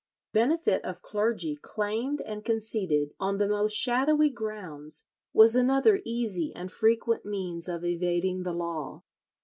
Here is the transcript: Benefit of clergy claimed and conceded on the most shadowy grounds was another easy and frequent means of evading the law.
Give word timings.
Benefit 0.33 0.83
of 0.83 1.03
clergy 1.03 1.57
claimed 1.61 2.21
and 2.21 2.43
conceded 2.43 3.13
on 3.19 3.37
the 3.37 3.47
most 3.47 3.73
shadowy 3.75 4.31
grounds 4.31 5.05
was 5.31 5.55
another 5.55 6.01
easy 6.03 6.51
and 6.55 6.71
frequent 6.71 7.23
means 7.23 7.69
of 7.69 7.85
evading 7.85 8.41
the 8.41 8.51
law. 8.53 9.03